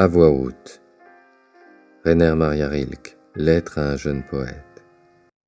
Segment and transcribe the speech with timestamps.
[0.00, 0.80] À voix haute.
[2.04, 4.84] Rainer Maria Rilke, Lettre à un jeune poète.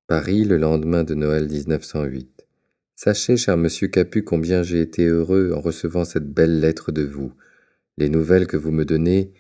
[0.09, 2.49] Paris, le lendemain de Noël 1908.
[2.97, 7.33] Sachez, cher monsieur Capu, combien j'ai été heureux en recevant cette belle lettre de vous.
[7.97, 9.33] Les nouvelles que vous me donnez,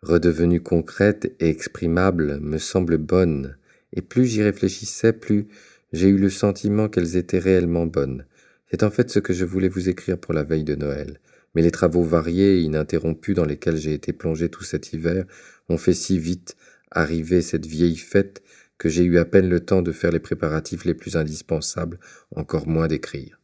[0.00, 3.58] redevenues concrètes et exprimables, me semblent bonnes,
[3.92, 5.48] et plus j'y réfléchissais, plus
[5.92, 8.24] j'ai eu le sentiment qu'elles étaient réellement bonnes.
[8.70, 11.20] C'est en fait ce que je voulais vous écrire pour la veille de Noël
[11.54, 15.24] mais les travaux variés et ininterrompus dans lesquels j'ai été plongé tout cet hiver
[15.68, 16.56] ont fait si vite
[16.90, 18.42] arriver cette vieille fête
[18.78, 21.98] que j'ai eu à peine le temps de faire les préparatifs les plus indispensables,
[22.34, 23.40] encore moins d'écrire.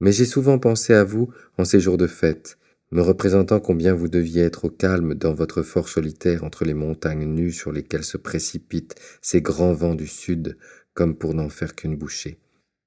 [0.00, 2.58] Mais j'ai souvent pensé à vous en ces jours de fête,
[2.90, 7.24] me représentant combien vous deviez être au calme dans votre fort solitaire entre les montagnes
[7.24, 10.56] nues sur lesquelles se précipitent ces grands vents du sud,
[10.92, 12.38] comme pour n'en faire qu'une bouchée.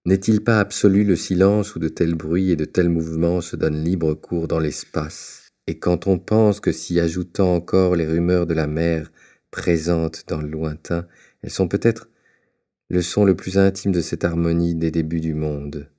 [0.07, 3.83] N'est-il pas absolu le silence où de tels bruits et de tels mouvements se donnent
[3.83, 5.49] libre cours dans l'espace?
[5.67, 9.11] Et quand on pense que s'y ajoutant encore les rumeurs de la mer
[9.51, 11.05] présentes dans le lointain,
[11.41, 12.09] elles sont peut-être
[12.89, 15.89] le son le plus intime de cette harmonie des débuts du monde.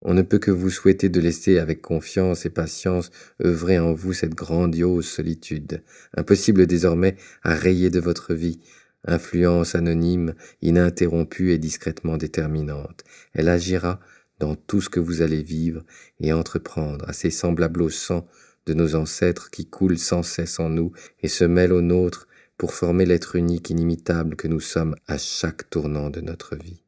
[0.00, 3.10] On ne peut que vous souhaiter de laisser avec confiance et patience
[3.44, 5.82] œuvrer en vous cette grandiose solitude,
[6.16, 8.58] impossible désormais à rayer de votre vie,
[9.06, 13.04] influence anonyme, ininterrompue et discrètement déterminante.
[13.32, 14.00] Elle agira
[14.38, 15.84] dans tout ce que vous allez vivre
[16.20, 18.26] et entreprendre, assez semblable au sang
[18.66, 22.74] de nos ancêtres qui coule sans cesse en nous et se mêle au nôtre pour
[22.74, 26.82] former l'être unique inimitable que nous sommes à chaque tournant de notre vie.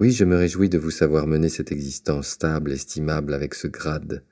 [0.00, 4.24] Oui, je me réjouis de vous savoir mener cette existence stable, estimable, avec ce grade,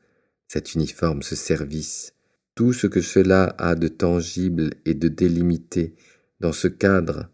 [0.49, 2.15] cet uniforme, ce service,
[2.55, 5.95] tout ce que cela a de tangible et de délimité,
[6.43, 7.31] dans ce cadre,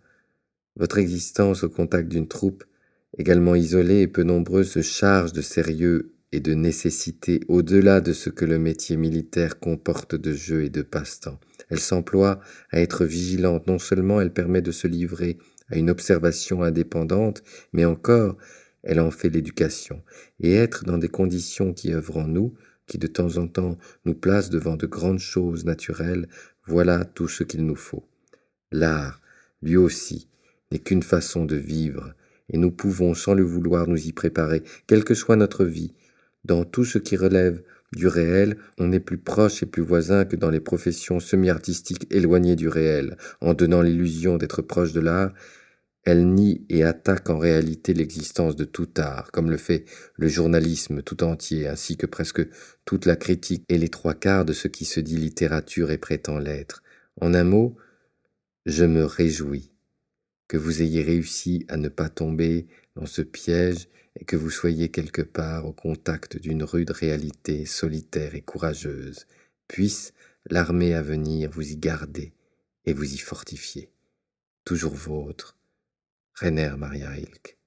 [0.76, 2.64] votre existence au contact d'une troupe,
[3.16, 8.28] également isolée et peu nombreuse, se charge de sérieux et de nécessité au-delà de ce
[8.28, 11.40] que le métier militaire comporte de jeu et de passe-temps.
[11.70, 12.40] Elle s'emploie
[12.70, 15.38] à être vigilante, non seulement elle permet de se livrer
[15.70, 18.36] à une observation indépendante, mais encore
[18.82, 20.02] elle en fait l'éducation,
[20.38, 22.54] et être dans des conditions qui œuvrent en nous,
[22.86, 26.28] qui de temps en temps nous placent devant de grandes choses naturelles,
[26.66, 28.04] voilà tout ce qu'il nous faut.
[28.72, 29.20] L'art,
[29.62, 30.28] lui aussi,
[30.70, 32.14] n'est qu'une façon de vivre,
[32.50, 35.94] et nous pouvons, sans le vouloir, nous y préparer, quelle que soit notre vie.
[36.44, 37.62] Dans tout ce qui relève
[37.92, 42.56] du réel, on est plus proche et plus voisin que dans les professions semi-artistiques éloignées
[42.56, 43.16] du réel.
[43.40, 45.32] En donnant l'illusion d'être proche de l'art,
[46.04, 49.84] elle nie et attaque en réalité l'existence de tout art, comme le fait
[50.16, 52.46] le journalisme tout entier, ainsi que presque
[52.84, 56.38] toute la critique et les trois quarts de ce qui se dit littérature et prétend
[56.38, 56.82] l'être.
[57.20, 57.76] En un mot,
[58.68, 59.72] je me réjouis
[60.46, 64.90] que vous ayez réussi à ne pas tomber dans ce piège et que vous soyez
[64.90, 69.26] quelque part au contact d'une rude réalité solitaire et courageuse.
[69.68, 70.12] Puisse
[70.50, 72.34] l'armée à venir vous y garder
[72.84, 73.90] et vous y fortifier.
[74.64, 75.56] Toujours vôtre,
[76.34, 77.57] Rainer Maria Hilke.